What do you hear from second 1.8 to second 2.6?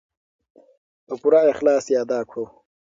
یې ادا کړو.